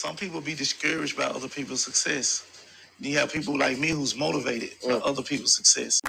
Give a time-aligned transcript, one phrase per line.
[0.00, 2.46] Some people be discouraged by other people's success.
[3.00, 6.00] You have people like me who's motivated by other people's success.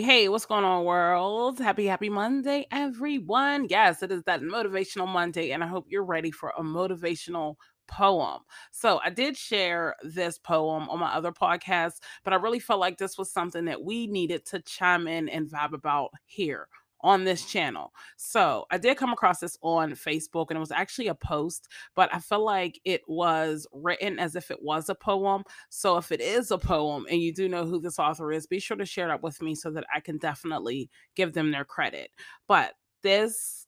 [0.00, 1.60] Hey, what's going on, world?
[1.60, 3.68] Happy, happy Monday, everyone.
[3.70, 7.54] Yes, it is that motivational Monday, and I hope you're ready for a motivational
[7.86, 8.40] poem.
[8.72, 12.98] So, I did share this poem on my other podcast, but I really felt like
[12.98, 16.66] this was something that we needed to chime in and vibe about here
[17.02, 17.92] on this channel.
[18.16, 22.12] So I did come across this on Facebook and it was actually a post, but
[22.14, 25.44] I feel like it was written as if it was a poem.
[25.68, 28.60] So if it is a poem and you do know who this author is, be
[28.60, 32.10] sure to share that with me so that I can definitely give them their credit.
[32.46, 33.66] But this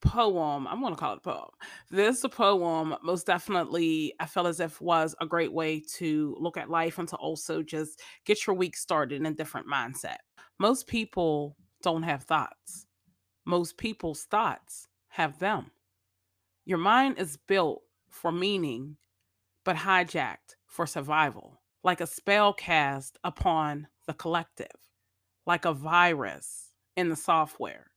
[0.00, 1.50] poem i'm going to call it a poem
[1.90, 6.70] this poem most definitely i felt as if was a great way to look at
[6.70, 10.16] life and to also just get your week started in a different mindset
[10.58, 12.86] most people don't have thoughts.
[13.44, 15.70] Most people's thoughts have them.
[16.64, 18.96] Your mind is built for meaning,
[19.64, 24.90] but hijacked for survival, like a spell cast upon the collective,
[25.46, 27.90] like a virus in the software.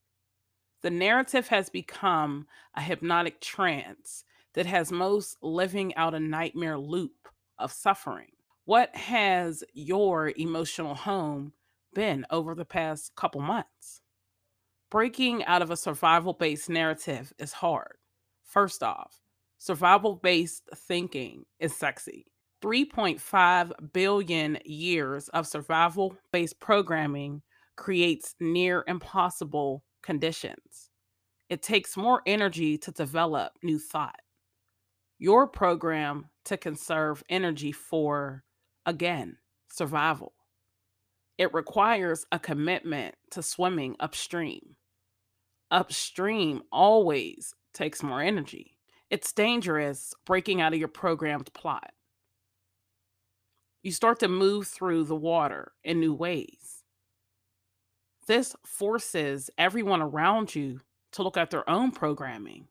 [0.81, 7.29] The narrative has become a hypnotic trance that has most living out a nightmare loop
[7.57, 8.31] of suffering.
[8.65, 11.53] What has your emotional home
[11.93, 14.01] been over the past couple months.
[14.89, 17.97] Breaking out of a survival based narrative is hard.
[18.43, 19.21] First off,
[19.57, 22.27] survival based thinking is sexy.
[22.63, 27.41] 3.5 billion years of survival based programming
[27.75, 30.91] creates near impossible conditions.
[31.49, 34.19] It takes more energy to develop new thought.
[35.19, 38.43] Your program to conserve energy for,
[38.85, 39.37] again,
[39.71, 40.33] survival.
[41.37, 44.75] It requires a commitment to swimming upstream.
[45.71, 48.77] Upstream always takes more energy.
[49.09, 51.91] It's dangerous breaking out of your programmed plot.
[53.81, 56.83] You start to move through the water in new ways.
[58.27, 60.79] This forces everyone around you
[61.11, 62.67] to look at their own programming.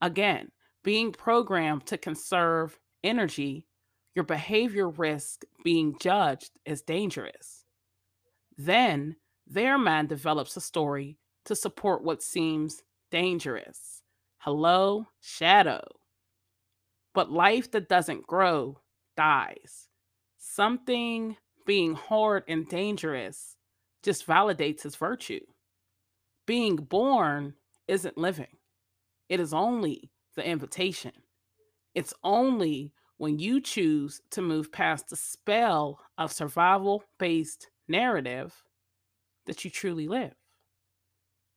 [0.00, 0.50] Again,
[0.84, 3.66] being programmed to conserve energy,
[4.14, 7.61] your behavior risk being judged as dangerous.
[8.56, 14.02] Then their mind develops a story to support what seems dangerous.
[14.38, 15.82] Hello, shadow.
[17.14, 18.80] But life that doesn't grow
[19.16, 19.88] dies.
[20.38, 21.36] Something
[21.66, 23.56] being hard and dangerous
[24.02, 25.44] just validates its virtue.
[26.46, 27.54] Being born
[27.86, 28.56] isn't living,
[29.28, 31.12] it is only the invitation.
[31.94, 38.54] It's only when you choose to move past the spell of survival based narrative
[39.46, 40.34] that you truly live.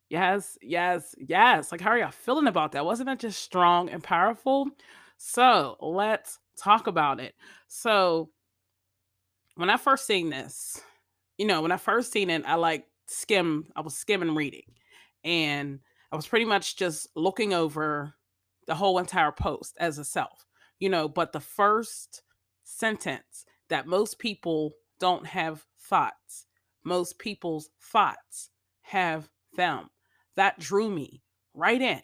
[0.09, 1.71] Yes, yes, yes.
[1.71, 2.85] Like, how are y'all feeling about that?
[2.85, 4.69] Wasn't that just strong and powerful?
[5.17, 7.33] So, let's talk about it.
[7.67, 8.29] So,
[9.55, 10.81] when I first seen this,
[11.37, 14.73] you know, when I first seen it, I like skim, I was skimming reading,
[15.23, 15.79] and
[16.11, 18.13] I was pretty much just looking over
[18.67, 20.45] the whole entire post as a self,
[20.79, 22.21] you know, but the first
[22.63, 26.45] sentence that most people don't have thoughts.
[26.83, 28.49] Most people's thoughts
[28.81, 29.89] have them.
[30.35, 31.23] That drew me
[31.53, 32.01] right in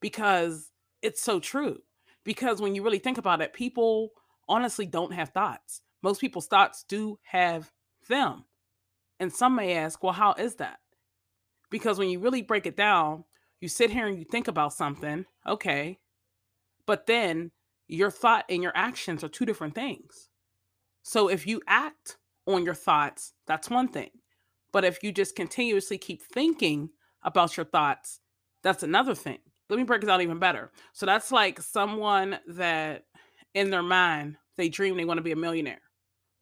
[0.00, 0.72] because
[1.02, 1.78] it's so true.
[2.24, 4.10] Because when you really think about it, people
[4.48, 5.80] honestly don't have thoughts.
[6.02, 7.70] Most people's thoughts do have
[8.08, 8.44] them.
[9.20, 10.78] And some may ask, well, how is that?
[11.70, 13.24] Because when you really break it down,
[13.60, 15.98] you sit here and you think about something, okay,
[16.86, 17.50] but then
[17.88, 20.28] your thought and your actions are two different things.
[21.02, 24.10] So if you act on your thoughts, that's one thing.
[24.72, 26.90] But if you just continuously keep thinking
[27.22, 28.20] about your thoughts,
[28.62, 29.38] that's another thing.
[29.68, 30.70] Let me break it out even better.
[30.92, 33.04] So that's like someone that
[33.54, 35.80] in their mind, they dream they want to be a millionaire.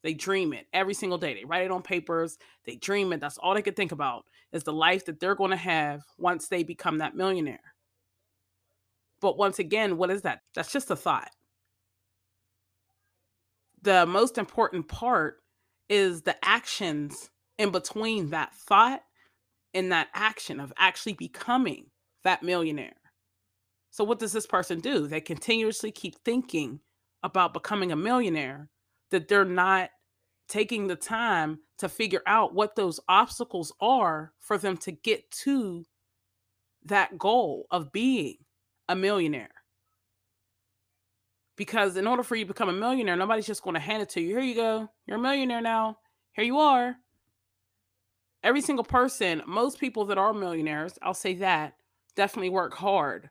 [0.03, 1.33] They dream it every single day.
[1.33, 2.37] They write it on papers.
[2.67, 3.21] They dream it.
[3.21, 6.49] That's all they could think about is the life that they're going to have once
[6.49, 7.75] they become that millionaire.
[9.21, 10.41] But once again, what is that?
[10.55, 11.31] That's just a thought.
[13.81, 15.39] The most important part
[15.95, 19.03] is the actions in between that thought
[19.73, 21.87] and that action of actually becoming
[22.25, 22.97] that millionaire.
[23.91, 25.07] So, what does this person do?
[25.07, 26.81] They continuously keep thinking
[27.23, 28.69] about becoming a millionaire,
[29.13, 29.91] that they're not
[30.49, 35.85] taking the time to figure out what those obstacles are for them to get to
[36.85, 38.39] that goal of being
[38.89, 39.64] a millionaire.
[41.57, 44.09] Because in order for you to become a millionaire, nobody's just going to hand it
[44.11, 44.31] to you.
[44.31, 44.89] Here you go.
[45.07, 45.99] You're a millionaire now.
[46.33, 46.97] Here you are.
[48.43, 51.75] Every single person, most people that are millionaires, I'll say that,
[52.15, 53.31] definitely work hard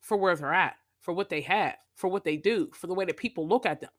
[0.00, 3.04] for where they're at, for what they have, for what they do, for the way
[3.04, 3.90] that people look at them,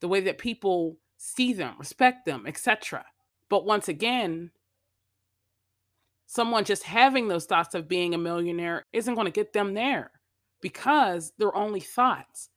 [0.00, 3.06] the way that people see them, respect them, etc.
[3.48, 4.50] But once again,
[6.26, 10.10] someone just having those thoughts of being a millionaire isn't going to get them there
[10.60, 12.50] because they're only thoughts.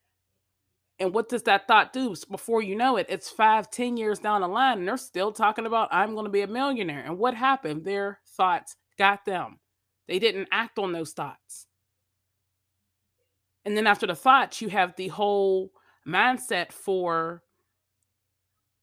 [1.00, 2.16] And what does that thought do?
[2.30, 5.66] Before you know it, it's five, ten years down the line, and they're still talking
[5.66, 7.04] about, I'm going to be a millionaire.
[7.04, 7.84] And what happened?
[7.84, 9.60] Their thoughts got them.
[10.08, 11.68] They didn't act on those thoughts.
[13.66, 15.72] And then after the thoughts, you have the whole
[16.08, 17.42] mindset for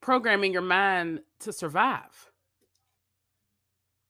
[0.01, 2.31] programming your mind to survive.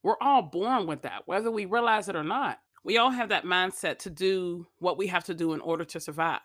[0.03, 2.59] We're all born with that, whether we realize it or not.
[2.83, 5.99] We all have that mindset to do what we have to do in order to
[5.99, 6.39] survive.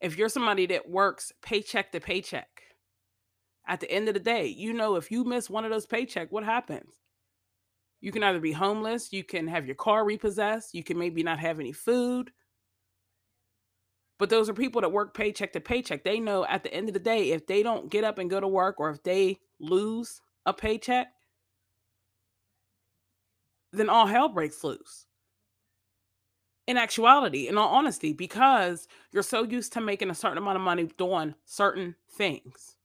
[0.00, 2.48] If you're somebody that works paycheck to paycheck,
[3.66, 6.32] at the end of the day, you know if you miss one of those paycheck,
[6.32, 6.94] what happens?
[8.00, 11.38] You can either be homeless, you can have your car repossessed, you can maybe not
[11.38, 12.32] have any food.
[14.18, 16.02] But those are people that work paycheck to paycheck.
[16.02, 18.40] They know at the end of the day, if they don't get up and go
[18.40, 21.08] to work or if they lose a paycheck,
[23.72, 25.06] then all hell breaks loose.
[26.70, 30.62] In actuality, in all honesty, because you're so used to making a certain amount of
[30.62, 32.76] money doing certain things.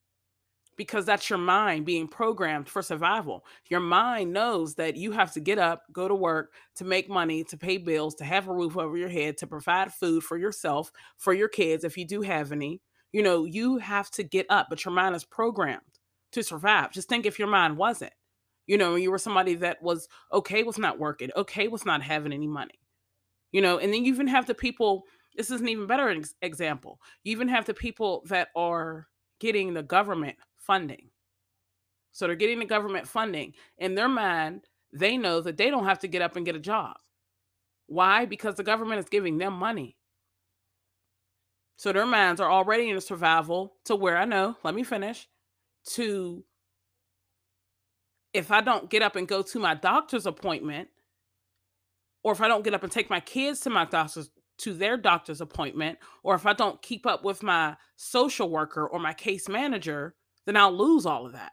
[0.75, 3.45] Because that's your mind being programmed for survival.
[3.69, 7.43] Your mind knows that you have to get up, go to work to make money,
[7.43, 10.91] to pay bills, to have a roof over your head, to provide food for yourself,
[11.17, 12.81] for your kids, if you do have any.
[13.11, 15.99] You know, you have to get up, but your mind is programmed
[16.31, 16.91] to survive.
[16.91, 18.13] Just think if your mind wasn't
[18.67, 22.33] you know, you were somebody that was okay with not working, okay with not having
[22.33, 22.79] any money.
[23.55, 25.05] You know, and then you even have the people,
[25.37, 26.99] this is an even better ex- example.
[27.23, 29.07] You even have the people that are
[29.39, 31.09] getting the government funding.
[32.11, 33.53] So they're getting the government funding.
[33.77, 36.59] In their mind, they know that they don't have to get up and get a
[36.59, 36.97] job.
[37.87, 38.25] Why?
[38.25, 39.95] Because the government is giving them money.
[41.77, 45.29] So their minds are already in a survival to where I know, let me finish,
[45.93, 46.43] to
[48.33, 50.89] if I don't get up and go to my doctor's appointment,
[52.25, 54.97] or if I don't get up and take my kids to my doctor's to their
[54.97, 59.47] doctor's appointment, or if I don't keep up with my social worker or my case
[59.47, 60.15] manager,
[60.47, 61.51] then I'll lose all of that.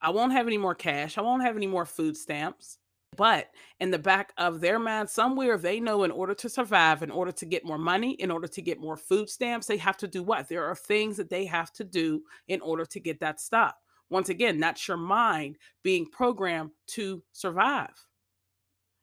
[0.00, 1.18] I won't have any more cash.
[1.18, 2.78] I won't have any more food stamps.
[3.16, 7.10] But in the back of their mind, somewhere they know in order to survive, in
[7.10, 10.08] order to get more money, in order to get more food stamps, they have to
[10.08, 10.48] do what?
[10.48, 13.74] There are things that they have to do in order to get that stuff.
[14.10, 17.94] Once again, that's your mind being programmed to survive.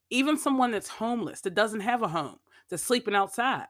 [0.10, 2.38] Even someone that's homeless, that doesn't have a home,
[2.70, 3.68] that's sleeping outside,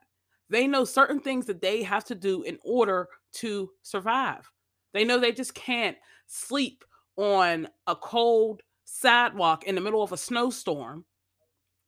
[0.48, 4.50] they know certain things that they have to do in order to survive.
[4.92, 5.96] They know they just can't
[6.26, 6.84] sleep
[7.16, 11.04] on a cold sidewalk in the middle of a snowstorm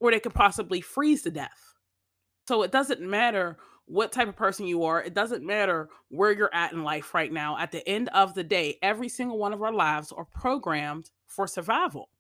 [0.00, 1.74] or they could possibly freeze to death.
[2.46, 5.02] So it doesn't matter what type of person you are.
[5.02, 7.58] It doesn't matter where you're at in life right now.
[7.58, 11.46] At the end of the day, every single one of our lives are programmed for
[11.46, 12.10] survival,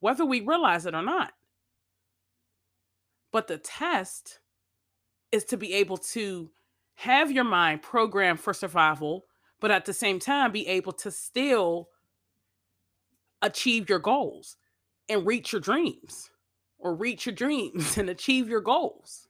[0.00, 1.32] whether we realize it or not.
[3.32, 4.40] But the test
[5.32, 6.50] is to be able to
[6.96, 9.24] have your mind programmed for survival,
[9.60, 11.88] but at the same time, be able to still
[13.42, 14.56] achieve your goals
[15.08, 16.30] and reach your dreams
[16.78, 19.28] or reach your dreams and achieve your goals.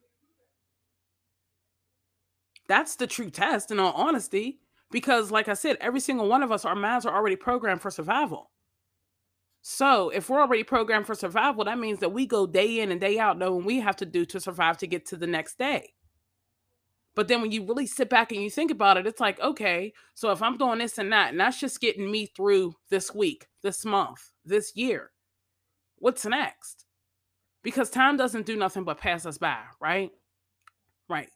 [2.69, 4.61] That's the true test, in all honesty.
[4.93, 7.91] Because, like I said, every single one of us, our minds are already programmed for
[7.91, 8.50] survival.
[9.63, 13.01] So, if we're already programmed for survival, that means that we go day in and
[13.01, 15.93] day out knowing we have to do to survive to get to the next day.
[17.15, 19.93] But then when you really sit back and you think about it, it's like, okay,
[20.15, 23.49] so if I'm doing this and that, and that's just getting me through this week,
[23.63, 25.11] this month, this year,
[25.97, 26.87] what's next?
[27.63, 30.13] Because time doesn't do nothing but pass us by, right?
[31.09, 31.29] Right.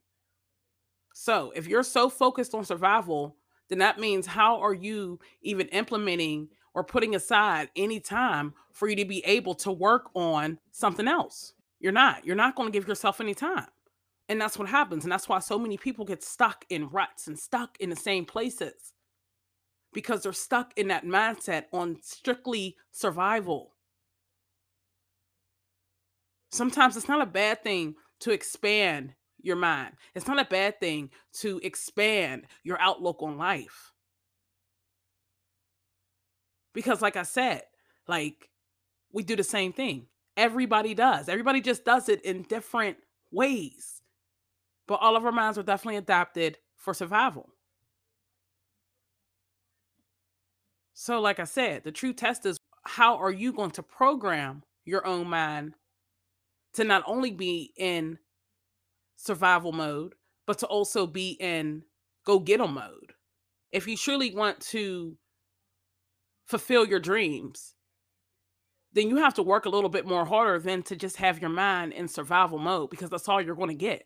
[1.13, 3.37] So if you're so focused on survival,
[3.69, 8.97] then that means how are you even implementing or putting aside any time for you
[8.97, 11.55] to be able to work on something else?
[11.81, 12.25] You're not.
[12.25, 13.67] You're not going to give yourself any time.
[14.29, 15.05] And that's what happens.
[15.05, 18.25] And that's why so many people get stuck in ruts and stuck in the same
[18.25, 18.95] places
[19.93, 23.73] because they're stuck in that mindset on strictly survival.
[26.51, 29.95] Sometimes it's not a bad thing to expand your mind.
[30.15, 33.93] It's not a bad thing to expand your outlook on life.
[36.75, 37.63] Because, like I said,
[38.07, 38.51] like
[39.13, 40.09] we do the same thing.
[40.37, 41.29] Everybody does.
[41.29, 42.99] Everybody just does it in different
[43.31, 44.03] ways.
[44.87, 47.49] But all of our minds are definitely adapted for survival.
[50.93, 55.07] So, like I said, the true test is how are you going to program your
[55.07, 55.75] own mind
[56.75, 58.19] to not only be in
[59.17, 60.15] survival mode,
[60.47, 61.85] but to also be in
[62.27, 63.15] go get 'em mode.
[63.73, 65.17] If you truly want to
[66.47, 67.75] fulfill your dreams,
[68.93, 71.51] then you have to work a little bit more harder than to just have your
[71.51, 74.05] mind in survival mode because that's all you're going to get.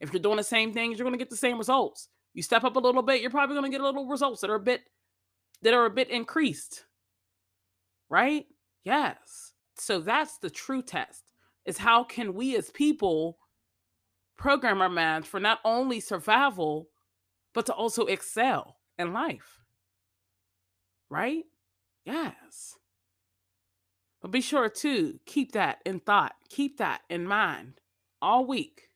[0.00, 2.08] If you're doing the same things, you're going to get the same results.
[2.32, 4.50] You step up a little bit, you're probably going to get a little results that
[4.50, 4.82] are a bit
[5.62, 6.84] that are a bit increased.
[8.10, 8.46] Right?
[8.82, 9.52] Yes.
[9.76, 11.22] So that's the true test.
[11.64, 13.38] Is how can we as people
[14.36, 16.88] program our minds for not only survival
[17.54, 19.60] but to also excel in life?
[21.08, 21.44] Right?
[22.04, 22.76] Yes.
[24.20, 27.80] But be sure to keep that in thought, keep that in mind
[28.22, 28.88] all week.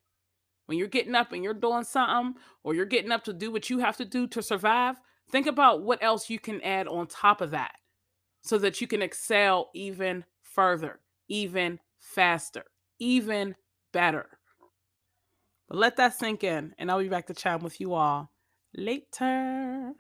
[0.67, 3.71] When you're getting up and you're doing something, or you're getting up to do what
[3.71, 4.97] you have to do to survive,
[5.31, 7.73] think about what else you can add on top of that
[8.43, 12.65] so that you can excel even further, even faster,
[12.99, 13.55] even
[13.93, 14.27] better.
[15.69, 18.31] But let that sink in, and I'll be back to chat with you all
[18.75, 19.93] later.